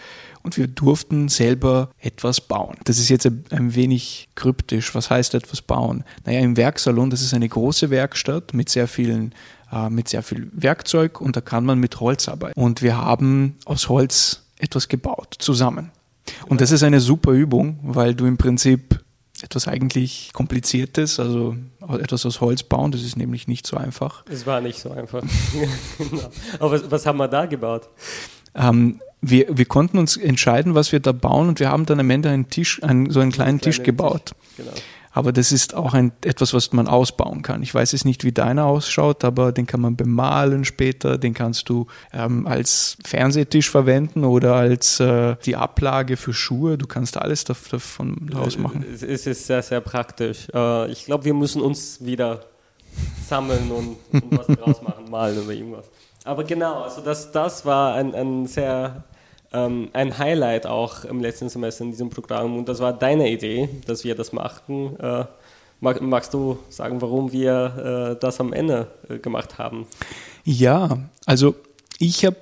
und 0.43 0.57
wir 0.57 0.69
durften 0.69 1.29
selber 1.29 1.91
etwas 1.99 2.41
bauen. 2.41 2.77
Das 2.85 2.99
ist 2.99 3.09
jetzt 3.09 3.27
ein 3.27 3.75
wenig 3.75 4.29
kryptisch. 4.37 4.95
Was 4.95 5.11
heißt 5.11 5.35
etwas 5.35 5.61
bauen? 5.61 6.05
Naja, 6.25 6.41
im 6.41 6.57
Werksalon, 6.57 7.11
das 7.11 7.21
ist 7.21 7.35
eine 7.35 7.49
große 7.49 7.91
Werkstatt 7.91 8.55
mit 8.55 8.69
sehr 8.69 8.87
vielen 8.87 9.35
äh, 9.73 9.91
mit 9.91 10.09
sehr 10.09 10.23
viel 10.23 10.51
Werkzeug 10.53 11.21
und 11.21 11.37
da 11.37 11.41
kann 11.41 11.65
man 11.65 11.79
mit 11.79 12.01
Holz 12.01 12.29
arbeiten. 12.29 12.59
Und 12.59 12.83
wir 12.83 12.97
haben 12.97 13.57
aus 13.65 13.89
Holz 13.89 14.43
etwas 14.59 14.89
gebaut, 14.89 15.37
zusammen. 15.39 15.91
Und 16.47 16.61
das 16.61 16.71
ist 16.71 16.83
eine 16.83 17.01
super 17.01 17.33
Übung, 17.33 17.79
weil 17.83 18.15
du 18.15 18.27
im 18.27 18.37
Prinzip 18.37 19.01
etwas 19.43 19.69
eigentlich 19.69 20.31
Kompliziertes, 20.33 21.19
also 21.19 21.57
etwas 21.99 22.27
aus 22.27 22.41
Holz 22.41 22.63
bauen, 22.63 22.93
das 22.93 23.03
ist 23.03 23.17
nämlich 23.17 23.49
nicht 23.49 23.67
so 23.67 23.77
einfach. 23.77 24.25
Es 24.31 24.47
war 24.47 24.61
nicht 24.61 24.79
so 24.79 24.91
einfach. 24.91 25.23
genau. 25.99 26.31
Aber 26.59 26.73
was, 26.73 26.91
was, 26.91 27.07
haben 27.07 27.19
wir 27.19 27.29
da 27.29 27.47
gebaut? 27.47 27.89
Ähm, 28.55 29.01
wir, 29.23 29.47
wir 29.51 29.65
konnten 29.65 29.99
uns 29.99 30.17
entscheiden, 30.17 30.75
was 30.75 30.93
wir 30.93 31.01
da 31.01 31.13
bauen 31.13 31.49
und 31.49 31.61
wir 31.61 31.71
haben 31.71 31.87
dann 31.87 32.01
am 32.01 32.11
Ende 32.11 32.31
einen 32.31 32.49
Tisch, 32.49 32.83
einen, 32.83 33.11
so 33.11 33.21
einen 33.21 33.33
kleinen 33.33 33.61
Tisch 33.61 33.83
gebaut. 33.83 34.33
Tisch. 34.57 34.67
Genau. 34.67 34.73
Aber 35.13 35.33
das 35.33 35.51
ist 35.51 35.75
auch 35.75 35.93
ein, 35.93 36.13
etwas, 36.25 36.55
was 36.55 36.73
man 36.73 36.87
ausbauen 36.87 37.43
kann. 37.43 37.63
Ich 37.63 37.75
weiß 37.75 37.93
jetzt 37.93 38.05
nicht, 38.05 38.23
wie 38.25 38.31
deiner 38.31 38.67
ausschaut, 38.67 39.25
aber 39.25 39.51
den 39.51 39.67
kann 39.67 39.81
man 39.81 39.97
bemalen 39.97 40.65
später. 40.65 41.19
Den 41.19 41.35
kannst 41.35 41.69
du 41.69 41.87
ähm, 42.13 42.47
als 42.47 42.97
Fernsehtisch 43.05 43.71
verwenden 43.71 44.25
oder 44.25 44.55
als 44.55 45.01
äh, 45.01 45.35
die 45.45 45.57
Ablage 45.57 46.17
für 46.17 46.33
Schuhe. 46.33 46.79
Du 46.79 46.87
kannst 46.87 47.17
alles 47.17 47.45
davon 47.45 48.29
daraus 48.31 48.57
machen. 48.57 48.85
Es 48.93 49.03
ist 49.03 49.47
sehr, 49.47 49.63
sehr 49.63 49.81
praktisch. 49.81 50.49
Äh, 50.55 50.91
ich 50.93 51.05
glaube, 51.07 51.25
wir 51.25 51.35
müssen 51.35 51.61
uns 51.61 52.05
wieder 52.05 52.45
sammeln 53.29 53.71
und, 53.71 53.97
und 54.13 54.39
was 54.39 54.47
draus 54.47 54.83
machen, 54.83 55.11
malen 55.11 55.43
oder 55.43 55.53
irgendwas. 55.53 55.87
Aber 56.25 56.45
genau, 56.45 56.83
also 56.83 57.01
das, 57.01 57.33
das 57.33 57.65
war 57.65 57.95
ein, 57.95 58.15
ein 58.15 58.47
sehr 58.47 59.05
ähm, 59.53 59.89
ein 59.93 60.19
Highlight 60.19 60.67
auch 60.67 61.05
im 61.05 61.21
letzten 61.21 61.49
Semester 61.49 61.85
in 61.85 61.91
diesem 61.91 62.11
Programm 62.11 62.57
und 62.57 62.69
das 62.69 62.81
war 62.81 62.93
deine 62.93 63.31
Idee, 63.31 63.69
dass 63.87 64.05
wir 64.05 64.15
das 64.15 64.33
machten. 64.33 64.97
Äh, 65.01 65.25
mag, 65.81 66.01
magst 66.01 66.35
du 66.35 66.59
sagen, 66.69 67.01
warum 67.01 67.33
wir 67.33 68.15
äh, 68.17 68.21
das 68.21 68.41
am 68.41 68.53
Ende 68.53 68.89
äh, 69.09 69.19
gemacht 69.19 69.59
haben? 69.59 69.87
Ja, 70.45 70.99
also 71.27 71.55
ich 71.99 72.25
habe 72.25 72.39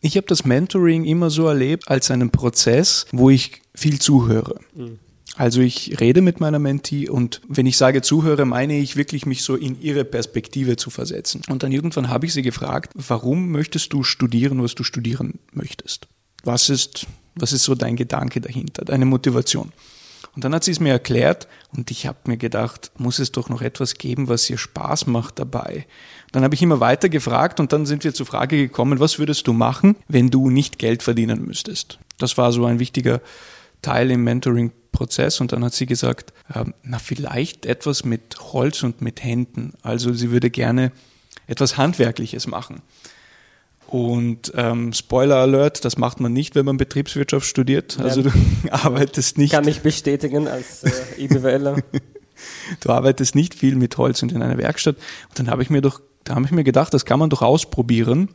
ich 0.00 0.16
hab 0.16 0.26
das 0.28 0.44
Mentoring 0.44 1.04
immer 1.04 1.28
so 1.28 1.46
erlebt 1.46 1.88
als 1.88 2.10
einen 2.10 2.30
Prozess, 2.30 3.06
wo 3.12 3.28
ich 3.28 3.60
viel 3.74 3.98
zuhöre. 3.98 4.58
Mhm. 4.74 4.98
Also 5.36 5.60
ich 5.60 6.00
rede 6.00 6.22
mit 6.22 6.40
meiner 6.40 6.58
Mentee 6.58 7.08
und 7.08 7.40
wenn 7.48 7.66
ich 7.66 7.76
sage 7.76 8.02
zuhöre, 8.02 8.44
meine 8.44 8.78
ich 8.78 8.96
wirklich 8.96 9.26
mich 9.26 9.42
so 9.42 9.56
in 9.56 9.80
ihre 9.80 10.04
Perspektive 10.04 10.76
zu 10.76 10.90
versetzen. 10.90 11.42
Und 11.48 11.62
dann 11.62 11.70
irgendwann 11.70 12.08
habe 12.08 12.26
ich 12.26 12.32
sie 12.32 12.42
gefragt, 12.42 12.92
warum 12.94 13.50
möchtest 13.50 13.92
du 13.92 14.02
studieren, 14.02 14.62
was 14.62 14.74
du 14.74 14.82
studieren 14.82 15.38
möchtest? 15.52 16.08
Was 16.44 16.68
ist, 16.68 17.06
was 17.34 17.52
ist 17.52 17.64
so 17.64 17.74
dein 17.74 17.96
Gedanke 17.96 18.40
dahinter, 18.40 18.84
deine 18.84 19.04
Motivation? 19.04 19.72
Und 20.34 20.44
dann 20.44 20.54
hat 20.54 20.62
sie 20.62 20.70
es 20.70 20.80
mir 20.80 20.92
erklärt 20.92 21.48
und 21.76 21.90
ich 21.90 22.06
habe 22.06 22.18
mir 22.26 22.36
gedacht, 22.36 22.92
muss 22.96 23.18
es 23.18 23.32
doch 23.32 23.48
noch 23.48 23.62
etwas 23.62 23.94
geben, 23.94 24.28
was 24.28 24.48
ihr 24.48 24.58
Spaß 24.58 25.06
macht 25.06 25.38
dabei. 25.38 25.86
Dann 26.30 26.44
habe 26.44 26.54
ich 26.54 26.62
immer 26.62 26.78
weiter 26.78 27.08
gefragt 27.08 27.58
und 27.58 27.72
dann 27.72 27.84
sind 27.84 28.04
wir 28.04 28.14
zur 28.14 28.26
Frage 28.26 28.56
gekommen, 28.56 29.00
was 29.00 29.18
würdest 29.18 29.48
du 29.48 29.52
machen, 29.52 29.96
wenn 30.06 30.30
du 30.30 30.50
nicht 30.50 30.78
Geld 30.78 31.02
verdienen 31.02 31.44
müsstest? 31.44 31.98
Das 32.18 32.38
war 32.38 32.52
so 32.52 32.64
ein 32.64 32.78
wichtiger 32.78 33.20
Teil 33.82 34.10
im 34.10 34.22
Mentoring-Prozess 34.22 35.40
und 35.40 35.52
dann 35.52 35.64
hat 35.64 35.74
sie 35.74 35.86
gesagt, 35.86 36.32
äh, 36.52 36.64
na 36.84 36.98
vielleicht 36.98 37.66
etwas 37.66 38.04
mit 38.04 38.36
Holz 38.52 38.82
und 38.82 39.00
mit 39.00 39.24
Händen. 39.24 39.72
Also 39.82 40.12
sie 40.12 40.30
würde 40.30 40.50
gerne 40.50 40.92
etwas 41.46 41.76
Handwerkliches 41.76 42.46
machen. 42.46 42.82
Und 43.90 44.52
ähm, 44.54 44.92
Spoiler 44.92 45.36
Alert, 45.36 45.84
das 45.84 45.98
macht 45.98 46.20
man 46.20 46.32
nicht, 46.32 46.54
wenn 46.54 46.64
man 46.64 46.76
Betriebswirtschaft 46.76 47.44
studiert. 47.44 47.98
Also 48.00 48.22
du 48.22 48.30
arbeitest 48.70 49.36
nicht. 49.36 49.50
Kann 49.50 49.66
ich 49.66 49.80
bestätigen 49.80 50.46
als 50.46 50.84
äh, 50.84 50.90
IBWLer. 51.18 51.82
du 52.80 52.90
arbeitest 52.90 53.34
nicht 53.34 53.52
viel 53.52 53.74
mit 53.74 53.98
Holz 53.98 54.22
und 54.22 54.30
in 54.30 54.42
einer 54.42 54.58
Werkstatt. 54.58 54.96
Und 55.28 55.38
dann 55.40 55.50
habe 55.50 55.64
ich 55.64 55.70
mir 55.70 55.80
doch, 55.80 56.00
da 56.22 56.36
habe 56.36 56.44
ich 56.44 56.52
mir 56.52 56.62
gedacht, 56.62 56.94
das 56.94 57.04
kann 57.04 57.18
man 57.18 57.30
doch 57.30 57.42
ausprobieren 57.42 58.28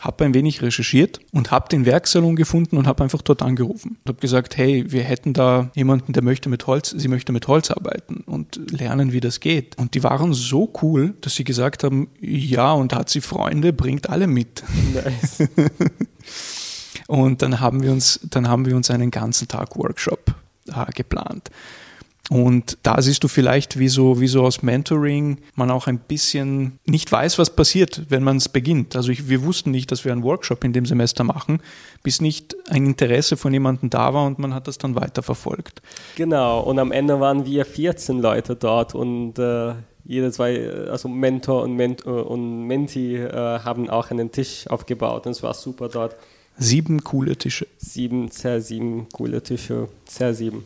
habe 0.00 0.24
ein 0.24 0.34
wenig 0.34 0.62
recherchiert 0.62 1.20
und 1.32 1.50
habe 1.50 1.68
den 1.68 1.86
Werksalon 1.86 2.36
gefunden 2.36 2.76
und 2.76 2.86
habe 2.86 3.02
einfach 3.02 3.22
dort 3.22 3.42
angerufen 3.42 3.98
und 4.04 4.08
habe 4.08 4.20
gesagt, 4.20 4.56
hey, 4.56 4.90
wir 4.90 5.02
hätten 5.02 5.32
da 5.32 5.70
jemanden, 5.74 6.12
der 6.12 6.22
möchte 6.22 6.48
mit 6.48 6.66
Holz, 6.66 6.90
sie 6.90 7.08
möchte 7.08 7.32
mit 7.32 7.48
Holz 7.48 7.70
arbeiten 7.70 8.22
und 8.26 8.60
lernen, 8.70 9.12
wie 9.12 9.20
das 9.20 9.40
geht. 9.40 9.78
Und 9.78 9.94
die 9.94 10.02
waren 10.02 10.34
so 10.34 10.72
cool, 10.82 11.14
dass 11.20 11.34
sie 11.34 11.44
gesagt 11.44 11.84
haben, 11.84 12.08
ja, 12.20 12.72
und 12.72 12.92
hat 12.92 13.08
sie 13.08 13.20
Freunde, 13.20 13.72
bringt 13.72 14.10
alle 14.10 14.26
mit. 14.26 14.62
Nice. 14.94 15.48
und 17.06 17.42
dann 17.42 17.60
haben 17.60 17.82
wir 17.82 17.92
uns, 17.92 18.20
dann 18.24 18.48
haben 18.48 18.66
wir 18.66 18.76
uns 18.76 18.90
einen 18.90 19.10
ganzen 19.10 19.48
Tag 19.48 19.76
Workshop 19.76 20.34
äh, 20.66 20.92
geplant. 20.92 21.50
Und 22.28 22.78
da 22.82 23.00
siehst 23.00 23.22
du 23.22 23.28
vielleicht, 23.28 23.78
wie 23.78 23.88
so, 23.88 24.20
wie 24.20 24.26
so 24.26 24.42
aus 24.42 24.62
Mentoring 24.62 25.38
man 25.54 25.70
auch 25.70 25.86
ein 25.86 25.98
bisschen 25.98 26.78
nicht 26.84 27.10
weiß, 27.10 27.38
was 27.38 27.50
passiert, 27.50 28.02
wenn 28.08 28.24
man 28.24 28.38
es 28.38 28.48
beginnt. 28.48 28.96
Also 28.96 29.12
ich, 29.12 29.28
wir 29.28 29.44
wussten 29.44 29.70
nicht, 29.70 29.92
dass 29.92 30.04
wir 30.04 30.12
einen 30.12 30.24
Workshop 30.24 30.64
in 30.64 30.72
dem 30.72 30.86
Semester 30.86 31.22
machen, 31.22 31.60
bis 32.02 32.20
nicht 32.20 32.56
ein 32.68 32.84
Interesse 32.84 33.36
von 33.36 33.52
jemandem 33.52 33.90
da 33.90 34.12
war 34.12 34.26
und 34.26 34.40
man 34.40 34.54
hat 34.54 34.66
das 34.66 34.78
dann 34.78 34.96
weiterverfolgt. 34.96 35.82
Genau, 36.16 36.60
und 36.60 36.78
am 36.80 36.90
Ende 36.90 37.20
waren 37.20 37.46
wir 37.46 37.64
14 37.64 38.20
Leute 38.20 38.56
dort 38.56 38.94
und 38.94 39.38
äh, 39.38 39.74
jede 40.04 40.30
zwei, 40.32 40.68
also 40.90 41.08
Mentor 41.08 41.62
und, 41.62 41.74
Ment 41.74 42.06
und 42.06 42.66
Menti 42.66 43.16
äh, 43.16 43.30
haben 43.60 43.88
auch 43.88 44.10
einen 44.10 44.32
Tisch 44.32 44.66
aufgebaut 44.68 45.26
und 45.26 45.32
es 45.32 45.42
war 45.42 45.54
super 45.54 45.88
dort. 45.88 46.16
Sieben 46.58 47.04
coole 47.04 47.36
Tische. 47.36 47.66
Sieben, 47.76 48.28
sehr 48.28 48.62
sieben 48.62 49.08
coole 49.12 49.42
Tische, 49.42 49.88
sehr 50.08 50.32
sieben. 50.32 50.64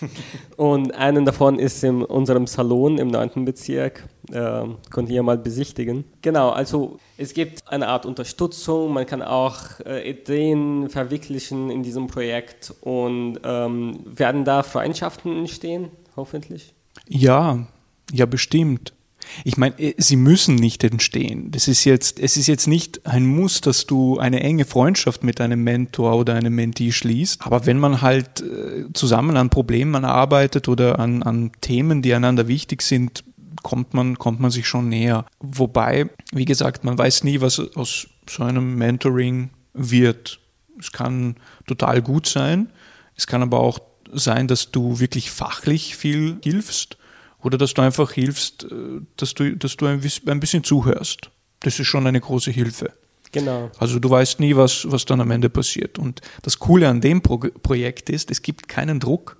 und 0.56 0.92
einen 0.94 1.24
davon 1.24 1.58
ist 1.58 1.84
in 1.84 2.02
unserem 2.02 2.46
Salon 2.48 2.98
im 2.98 3.08
9. 3.08 3.44
Bezirk. 3.44 4.08
Äh, 4.32 4.64
könnt 4.90 5.08
ihr 5.08 5.22
mal 5.22 5.38
besichtigen. 5.38 6.04
Genau, 6.22 6.50
also 6.50 6.98
es 7.16 7.32
gibt 7.32 7.66
eine 7.68 7.88
Art 7.88 8.06
Unterstützung, 8.06 8.92
man 8.92 9.06
kann 9.06 9.22
auch 9.22 9.80
äh, 9.86 10.08
Ideen 10.08 10.88
verwirklichen 10.88 11.70
in 11.70 11.82
diesem 11.82 12.06
Projekt 12.06 12.74
und 12.80 13.38
ähm, 13.44 14.00
werden 14.04 14.44
da 14.44 14.62
Freundschaften 14.62 15.36
entstehen, 15.38 15.90
hoffentlich? 16.16 16.74
Ja, 17.08 17.66
ja, 18.12 18.26
bestimmt. 18.26 18.92
Ich 19.44 19.56
meine, 19.56 19.78
äh, 19.78 19.94
sie 19.98 20.16
müssen 20.16 20.54
nicht 20.56 20.84
entstehen. 20.84 21.50
Das 21.50 21.68
ist 21.68 21.84
jetzt, 21.84 22.18
es 22.18 22.36
ist 22.36 22.46
jetzt 22.46 22.66
nicht 22.66 23.06
ein 23.06 23.26
Muss, 23.26 23.60
dass 23.60 23.86
du 23.86 24.18
eine 24.18 24.40
enge 24.40 24.64
Freundschaft 24.64 25.24
mit 25.24 25.40
einem 25.40 25.62
Mentor 25.62 26.14
oder 26.16 26.34
einem 26.34 26.54
Mentee 26.54 26.92
schließt. 26.92 27.42
Aber 27.42 27.66
wenn 27.66 27.78
man 27.78 28.02
halt 28.02 28.40
äh, 28.40 28.92
zusammen 28.92 29.36
an 29.36 29.50
Problemen 29.50 30.04
arbeitet 30.04 30.68
oder 30.68 30.98
an, 30.98 31.22
an 31.22 31.52
Themen, 31.60 32.02
die 32.02 32.14
einander 32.14 32.48
wichtig 32.48 32.82
sind, 32.82 33.24
kommt 33.62 33.94
man, 33.94 34.18
kommt 34.18 34.40
man 34.40 34.50
sich 34.50 34.66
schon 34.66 34.88
näher. 34.88 35.26
Wobei, 35.40 36.10
wie 36.32 36.44
gesagt, 36.44 36.84
man 36.84 36.96
weiß 36.96 37.24
nie, 37.24 37.40
was 37.40 37.60
aus 37.76 38.08
so 38.28 38.42
einem 38.42 38.76
Mentoring 38.76 39.50
wird. 39.74 40.40
Es 40.78 40.92
kann 40.92 41.36
total 41.66 42.02
gut 42.02 42.26
sein. 42.26 42.70
Es 43.16 43.26
kann 43.26 43.42
aber 43.42 43.60
auch 43.60 43.80
sein, 44.12 44.48
dass 44.48 44.70
du 44.70 44.98
wirklich 44.98 45.30
fachlich 45.30 45.96
viel 45.96 46.38
hilfst 46.42 46.96
oder 47.42 47.58
dass 47.58 47.74
du 47.74 47.82
einfach 47.82 48.12
hilfst, 48.12 48.64
äh, 48.64 49.00
dass 49.16 49.34
du, 49.34 49.56
dass 49.56 49.76
du 49.76 49.86
ein, 49.86 50.00
bisschen 50.00 50.64
zuhörst. 50.64 51.30
Das 51.60 51.78
ist 51.78 51.86
schon 51.86 52.06
eine 52.06 52.20
große 52.20 52.50
Hilfe. 52.50 52.92
Genau. 53.32 53.70
Also 53.78 53.98
du 53.98 54.10
weißt 54.10 54.40
nie, 54.40 54.56
was, 54.56 54.90
was 54.90 55.04
dann 55.04 55.20
am 55.20 55.30
Ende 55.30 55.50
passiert. 55.50 55.98
Und 55.98 56.20
das 56.42 56.58
Coole 56.58 56.88
an 56.88 57.00
dem 57.00 57.22
Pro 57.22 57.38
Projekt 57.38 58.10
ist, 58.10 58.30
es 58.30 58.42
gibt 58.42 58.68
keinen 58.68 58.98
Druck. 58.98 59.36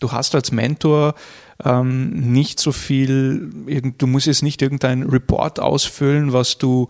Du 0.00 0.12
hast 0.12 0.34
als 0.34 0.52
Mentor 0.52 1.14
ähm, 1.64 2.32
nicht 2.32 2.60
so 2.60 2.72
viel, 2.72 3.50
du 3.98 4.06
musst 4.06 4.26
jetzt 4.26 4.42
nicht 4.42 4.62
irgendein 4.62 5.02
Report 5.02 5.60
ausfüllen, 5.60 6.32
was 6.32 6.58
du 6.58 6.88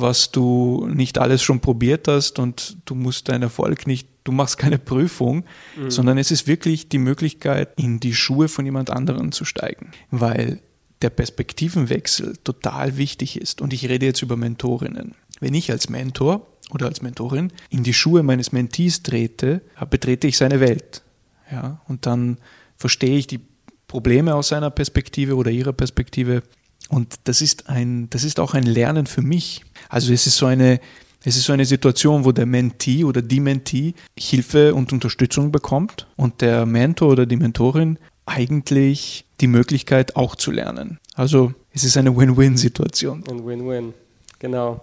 was 0.00 0.30
du 0.30 0.88
nicht 0.92 1.18
alles 1.18 1.42
schon 1.42 1.60
probiert 1.60 2.08
hast 2.08 2.38
und 2.38 2.78
du 2.84 2.94
musst 2.94 3.28
deinen 3.28 3.42
Erfolg 3.42 3.86
nicht, 3.86 4.08
du 4.24 4.32
machst 4.32 4.58
keine 4.58 4.78
Prüfung, 4.78 5.44
mhm. 5.76 5.90
sondern 5.90 6.18
es 6.18 6.30
ist 6.30 6.46
wirklich 6.46 6.88
die 6.88 6.98
Möglichkeit, 6.98 7.70
in 7.76 8.00
die 8.00 8.14
Schuhe 8.14 8.48
von 8.48 8.64
jemand 8.64 8.90
anderem 8.90 9.32
zu 9.32 9.44
steigen, 9.44 9.90
weil 10.10 10.60
der 11.02 11.10
Perspektivenwechsel 11.10 12.36
total 12.44 12.96
wichtig 12.96 13.40
ist. 13.40 13.60
Und 13.60 13.72
ich 13.72 13.88
rede 13.88 14.06
jetzt 14.06 14.22
über 14.22 14.36
Mentorinnen. 14.36 15.14
Wenn 15.40 15.54
ich 15.54 15.70
als 15.70 15.88
Mentor 15.88 16.46
oder 16.70 16.86
als 16.86 17.02
Mentorin 17.02 17.52
in 17.70 17.84
die 17.84 17.94
Schuhe 17.94 18.22
meines 18.22 18.52
Mentees 18.52 19.02
trete, 19.02 19.62
betrete 19.90 20.26
ich 20.26 20.36
seine 20.36 20.60
Welt. 20.60 21.02
Ja, 21.50 21.80
und 21.86 22.06
dann 22.06 22.38
verstehe 22.76 23.16
ich 23.16 23.26
die 23.26 23.40
Probleme 23.86 24.34
aus 24.34 24.48
seiner 24.48 24.70
Perspektive 24.70 25.36
oder 25.36 25.50
ihrer 25.50 25.72
Perspektive 25.72 26.42
und 26.88 27.16
das 27.24 27.42
ist 27.42 27.68
ein, 27.68 28.08
das 28.10 28.24
ist 28.24 28.40
auch 28.40 28.54
ein 28.54 28.64
Lernen 28.64 29.06
für 29.06 29.22
mich. 29.22 29.64
Also 29.88 30.12
es 30.12 30.26
ist 30.26 30.36
so 30.36 30.46
eine, 30.46 30.80
es 31.24 31.36
ist 31.36 31.44
so 31.44 31.52
eine 31.52 31.64
Situation, 31.64 32.24
wo 32.24 32.32
der 32.32 32.46
Mentee 32.46 33.04
oder 33.04 33.22
die 33.22 33.40
Mentee 33.40 33.94
Hilfe 34.18 34.74
und 34.74 34.92
Unterstützung 34.92 35.52
bekommt 35.52 36.06
und 36.16 36.40
der 36.40 36.64
Mentor 36.64 37.10
oder 37.10 37.26
die 37.26 37.36
Mentorin 37.36 37.98
eigentlich 38.24 39.24
die 39.40 39.46
Möglichkeit 39.46 40.16
auch 40.16 40.36
zu 40.36 40.50
lernen. 40.50 40.98
Also 41.14 41.52
es 41.72 41.84
ist 41.84 41.96
eine 41.96 42.16
Win-Win-Situation. 42.16 43.24
Ein 43.28 43.44
Win-Win, 43.44 43.94
genau. 44.38 44.82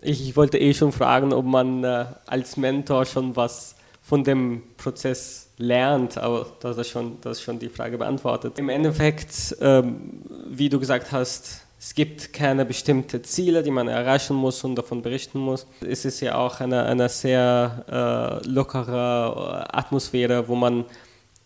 Ich, 0.00 0.26
ich, 0.26 0.36
wollte 0.36 0.58
eh 0.58 0.72
schon 0.72 0.92
fragen, 0.92 1.32
ob 1.32 1.44
man 1.44 1.84
äh, 1.84 2.06
als 2.26 2.56
Mentor 2.56 3.04
schon 3.04 3.36
was 3.36 3.76
von 4.10 4.24
dem 4.24 4.62
Prozess 4.76 5.50
lernt, 5.56 6.18
aber 6.18 6.44
das 6.58 6.76
ist 6.78 6.88
schon, 6.88 7.18
das 7.20 7.38
ist 7.38 7.44
schon 7.44 7.60
die 7.60 7.68
Frage 7.68 7.96
beantwortet. 7.96 8.58
Im 8.58 8.68
Endeffekt, 8.68 9.56
ähm, 9.60 10.24
wie 10.48 10.68
du 10.68 10.80
gesagt 10.80 11.12
hast, 11.12 11.60
es 11.78 11.94
gibt 11.94 12.32
keine 12.32 12.64
bestimmten 12.64 13.22
Ziele, 13.22 13.62
die 13.62 13.70
man 13.70 13.86
erreichen 13.86 14.34
muss 14.34 14.64
und 14.64 14.74
davon 14.74 15.00
berichten 15.00 15.38
muss. 15.38 15.64
Es 15.88 16.04
ist 16.04 16.20
ja 16.22 16.34
auch 16.34 16.58
eine, 16.58 16.86
eine 16.86 17.08
sehr 17.08 18.40
äh, 18.44 18.48
lockere 18.48 19.72
Atmosphäre, 19.72 20.48
wo 20.48 20.56
man 20.56 20.86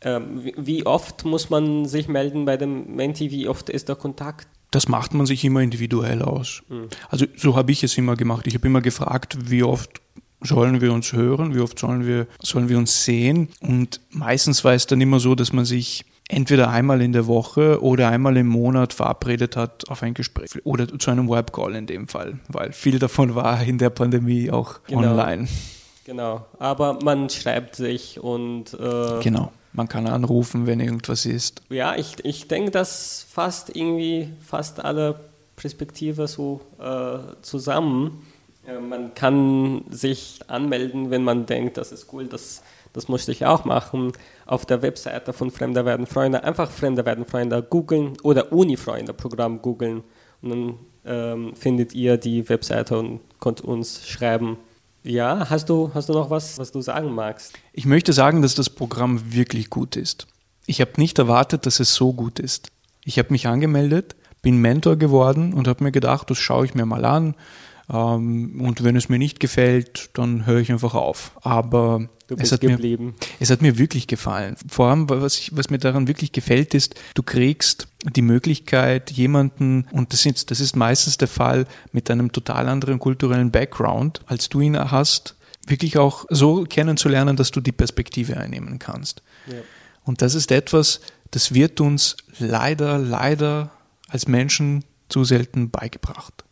ähm, 0.01 0.51
wie 0.57 0.87
oft 0.87 1.27
muss 1.27 1.51
man 1.51 1.85
sich 1.85 2.09
melden 2.09 2.47
bei 2.47 2.57
dem 2.57 2.97
Menti? 2.97 3.31
Wie 3.31 3.47
oft 3.47 3.69
ist 3.69 3.91
der 3.91 3.97
Kontakt? 3.97 4.49
Das 4.71 4.89
macht 4.89 5.13
man 5.13 5.27
sich 5.27 5.45
immer 5.45 5.61
individuell 5.61 6.23
aus. 6.23 6.63
Mhm. 6.71 6.89
Also 7.11 7.27
so 7.37 7.57
habe 7.57 7.73
ich 7.73 7.85
es 7.85 7.99
immer 7.99 8.17
gemacht. 8.17 8.47
Ich 8.47 8.55
habe 8.55 8.67
immer 8.67 8.81
gefragt, 8.81 9.37
wie 9.51 9.63
oft 9.63 10.01
sollen 10.45 10.81
wir 10.81 10.93
uns 10.93 11.13
hören, 11.13 11.55
wie 11.55 11.61
oft 11.61 11.79
sollen 11.79 12.07
wir, 12.07 12.27
sollen 12.43 12.69
wir 12.69 12.79
uns 12.79 13.05
sehen. 13.05 13.49
Und 13.61 14.01
meistens 14.11 14.65
war 14.65 14.75
es 14.75 14.87
dann 14.87 15.01
immer 15.01 15.21
so, 15.21 15.35
dass 15.35 15.53
man 15.53 15.65
sich 15.65 16.05
entweder 16.29 16.71
einmal 16.71 17.03
in 17.03 17.13
der 17.13 17.27
Woche 17.27 17.83
oder 17.83 18.09
einmal 18.09 18.37
im 18.37 18.47
Monat 18.47 18.93
verabredet 18.93 19.57
hat 19.57 19.89
auf 19.89 20.03
ein 20.03 20.15
Gespräch 20.15 20.51
oder 20.65 20.99
zu 20.99 21.11
einem 21.11 21.29
Webcall 21.29 21.75
in 21.75 21.87
dem 21.87 22.09
Fall, 22.09 22.39
weil 22.49 22.73
viel 22.73 22.99
davon 22.99 23.35
war 23.35 23.63
in 23.63 23.79
der 23.79 23.91
Pandemie 23.91 24.51
auch 24.51 24.81
genau. 24.87 25.11
online. 25.11 25.49
Genau, 26.05 26.47
aber 26.59 26.99
man 27.03 27.31
schreibt 27.31 27.77
sich 27.77 28.21
und 28.21 28.75
äh 28.75 29.21
genau 29.23 29.51
man 29.75 29.89
kann 29.89 30.07
anrufen, 30.07 30.67
wenn 30.67 30.81
irgendwas 30.81 31.27
ist. 31.27 31.63
Ja, 31.69 31.97
ich, 31.97 32.25
ich 32.25 32.49
denke, 32.49 32.71
dass 32.71 33.27
fast 33.29 33.75
irgendwie 33.75 34.29
fast 34.41 34.83
alle 34.83 35.21
Perspektiven 35.57 36.27
so 36.27 36.61
äh, 36.81 37.19
zusammen. 37.43 38.25
Äh, 38.67 38.79
man 38.79 39.15
kann 39.15 39.85
sich 39.91 40.41
anmelden, 40.49 41.11
wenn 41.11 41.25
man 41.25 41.47
denkt, 41.47 41.77
das 41.77 41.93
ist 41.93 42.13
cool, 42.13 42.27
das, 42.27 42.63
das 42.93 43.09
möchte 43.09 43.33
ich 43.33 43.47
auch 43.47 43.65
machen. 43.65 44.13
Auf 44.47 44.67
der 44.67 44.83
Webseite 44.83 45.33
von 45.33 45.51
Fremder 45.51 45.85
werden 45.85 46.07
Freunde 46.07 46.45
einfach 46.45 46.71
Fremder 46.71 47.05
werden 47.05 47.25
Freunde 47.25 47.63
googeln 47.63 48.15
oder 48.23 48.53
Uni-Freunde-Programm 48.53 49.63
googeln 49.63 50.03
und 50.43 50.51
dann 50.51 50.79
ähm, 51.07 51.57
findet 51.57 51.95
ihr 51.95 52.17
die 52.17 52.49
Webseite 52.49 52.99
und 52.99 53.21
könnt 53.41 53.61
uns 53.61 54.07
schreiben. 54.07 54.57
Ja, 55.03 55.51
hast 55.51 55.69
du, 55.69 55.91
hast 55.93 56.09
du 56.09 56.15
noch 56.15 56.31
was, 56.31 56.59
was 56.59 56.73
du 56.73 56.81
sagen 56.81 57.15
magst? 57.15 57.53
Ich 57.75 57.85
möchte 57.85 58.15
sagen, 58.15 58.41
dass 58.41 58.55
das 58.55 58.71
Programm 58.71 59.35
wirklich 59.35 59.69
gut 59.69 59.97
ist. 59.97 60.27
Ich 60.67 60.81
habe 60.81 60.93
nicht 60.97 61.19
erwartet, 61.19 61.67
dass 61.67 61.79
es 61.79 61.95
so 61.95 62.15
gut 62.15 62.39
ist. 62.39 62.71
Ich 63.05 63.19
habe 63.19 63.31
mich 63.31 63.47
angemeldet, 63.47 64.17
bin 64.41 64.57
Mentor 64.57 64.97
geworden 64.97 65.53
und 65.53 65.69
habe 65.69 65.85
mir 65.85 65.93
gedacht, 65.93 66.31
das 66.31 66.39
schaue 66.39 66.65
ich 66.65 66.75
mir 66.75 66.87
mal 66.87 67.05
an. 67.05 67.35
Ähm, 67.93 68.61
und 68.61 68.83
wenn 68.83 68.97
es 68.97 69.09
mir 69.09 69.19
nicht 69.19 69.41
gefällt, 69.41 70.11
dann 70.15 70.47
höre 70.47 70.61
ich 70.61 70.73
einfach 70.73 70.95
auf. 70.95 71.33
Aber 71.43 72.09
es 72.29 72.53
hat, 72.53 72.63
mir, 72.63 72.79
es 73.41 73.51
hat 73.51 73.61
mir 73.61 73.79
wirklich 73.79 74.07
gefallen. 74.07 74.57
Vor 74.69 74.89
allem, 74.89 75.09
was, 75.11 75.39
ich, 75.39 75.57
was 75.57 75.69
mir 75.69 75.79
daran 75.79 76.09
wirklich 76.09 76.33
gefällt, 76.33 76.75
ist, 76.75 76.95
du 77.15 77.23
kriegst 77.23 77.89
die 78.05 78.23
Möglichkeit, 78.23 79.11
jemanden, 79.11 79.87
und 79.93 80.13
das 80.13 80.25
ist, 80.25 80.51
das 80.51 80.61
ist 80.61 80.77
meistens 80.77 81.19
der 81.19 81.29
Fall, 81.29 81.67
mit 81.93 82.11
einem 82.11 82.33
total 82.33 82.69
anderen 82.69 82.99
kulturellen 82.99 83.51
Background, 83.51 84.23
als 84.27 84.49
du 84.49 84.61
ihn 84.61 84.79
hast, 84.79 85.37
wirklich 85.67 85.99
auch 85.99 86.25
so 86.31 86.65
kennenzulernen, 86.65 87.37
dass 87.37 87.51
du 87.51 87.61
die 87.61 87.73
Perspektive 87.73 88.37
einnehmen 88.37 88.79
kannst. 88.79 89.23
Ja. 89.47 89.57
Und 90.05 90.23
das 90.23 90.35
ist 90.35 90.51
etwas, 90.51 91.01
das 91.31 91.53
wird 91.55 91.81
uns 91.81 92.17
leider, 92.39 92.99
leider 92.99 93.71
als 94.09 94.29
Menschen 94.29 94.85
zu 95.09 95.25
selten 95.25 95.71
beigebracht. 95.71 96.44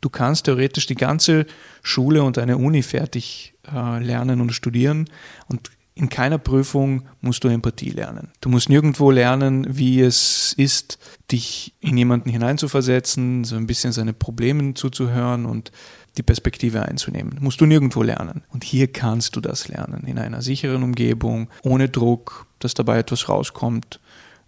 Du 0.00 0.10
kannst 0.10 0.44
theoretisch 0.44 0.86
die 0.86 0.94
ganze 0.94 1.46
Schule 1.82 2.22
und 2.22 2.38
eine 2.38 2.56
Uni 2.56 2.82
fertig 2.82 3.54
äh, 3.72 4.02
lernen 4.02 4.40
und 4.40 4.52
studieren 4.52 5.08
und 5.48 5.70
in 5.98 6.08
keiner 6.08 6.38
Prüfung 6.38 7.02
musst 7.20 7.42
du 7.42 7.48
Empathie 7.48 7.90
lernen. 7.90 8.30
Du 8.40 8.48
musst 8.48 8.68
nirgendwo 8.68 9.10
lernen, 9.10 9.66
wie 9.68 10.00
es 10.00 10.54
ist, 10.56 10.96
dich 11.32 11.74
in 11.80 11.98
jemanden 11.98 12.30
hineinzuversetzen, 12.30 13.42
so 13.42 13.56
ein 13.56 13.66
bisschen 13.66 13.90
seine 13.90 14.12
Probleme 14.12 14.74
zuzuhören 14.74 15.44
und 15.44 15.72
die 16.16 16.22
Perspektive 16.22 16.82
einzunehmen. 16.82 17.38
Musst 17.40 17.60
du 17.60 17.66
nirgendwo 17.66 18.04
lernen. 18.04 18.44
Und 18.52 18.62
hier 18.62 18.92
kannst 18.92 19.34
du 19.34 19.40
das 19.40 19.66
lernen, 19.66 20.04
in 20.06 20.20
einer 20.20 20.40
sicheren 20.40 20.84
Umgebung, 20.84 21.48
ohne 21.64 21.88
Druck, 21.88 22.46
dass 22.60 22.74
dabei 22.74 22.98
etwas 22.98 23.28
rauskommt. 23.28 23.98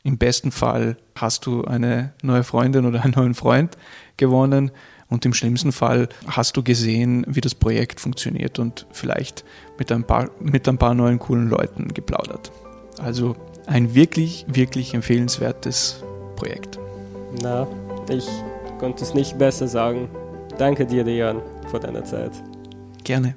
Im 0.05 0.19
besten 0.19 0.53
Fall 0.53 0.99
hast 1.17 1.47
du 1.47 1.65
eine 1.65 2.15
neue 2.23 2.45
Freundin 2.45 2.87
oder 2.87 3.03
einen 3.03 3.15
neuen 3.15 3.35
Freund 3.35 3.77
gewonnen 4.17 4.71
und 5.11 5.27
im 5.27 5.35
schlimmsten 5.35 5.73
Fall 5.73 6.09
hast 6.27 6.57
du 6.57 6.63
gesehen, 6.63 7.25
wie 7.29 7.41
das 7.41 7.55
Projekt 7.55 8.01
funktioniert 8.01 8.59
und 8.59 8.87
vielleicht 8.93 9.45
mit 9.79 9.93
ein 9.93 10.05
paar, 10.05 10.31
mit 10.41 10.67
ein 10.69 10.79
paar 10.79 10.95
neuen 10.95 11.19
coolen 11.19 11.51
Leuten 11.51 11.89
geplaudert. 11.93 12.51
Also 12.99 13.37
ein 13.67 13.95
wirklich, 13.95 14.47
wirklich 14.49 14.95
empfehlenswertes 14.95 16.03
Projekt. 16.37 16.79
Na, 17.43 17.67
ich 18.09 18.27
konnte 18.79 19.05
es 19.05 19.15
nicht 19.15 19.37
besser 19.39 19.69
sagen. 19.69 20.09
Danke 20.59 20.87
dir, 20.87 21.05
Dejan, 21.05 21.43
für 21.71 21.79
deine 21.79 22.05
Zeit. 22.05 22.33
Gerne. 23.05 23.37